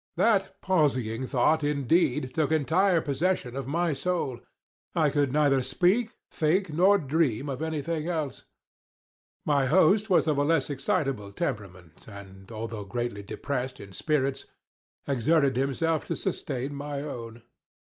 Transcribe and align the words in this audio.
That 0.17 0.59
palsying 0.61 1.27
thought, 1.27 1.63
indeed, 1.63 2.33
took 2.33 2.51
entire 2.51 3.01
possession 3.01 3.55
of 3.55 3.67
my 3.67 3.93
soul. 3.93 4.39
I 4.95 5.11
could 5.11 5.31
neither 5.31 5.61
speak, 5.61 6.09
think, 6.31 6.71
nor 6.73 6.97
dream 6.97 7.47
of 7.47 7.61
any 7.61 7.83
thing 7.83 8.07
else. 8.07 8.43
My 9.45 9.67
host 9.67 10.09
was 10.09 10.25
of 10.25 10.39
a 10.39 10.43
less 10.43 10.71
excitable 10.71 11.31
temperament, 11.31 12.07
and, 12.07 12.51
although 12.51 12.83
greatly 12.83 13.21
depressed 13.21 13.79
in 13.79 13.91
spirits, 13.93 14.47
exerted 15.07 15.55
himself 15.55 16.05
to 16.05 16.15
sustain 16.15 16.73
my 16.73 17.01
own. 17.01 17.43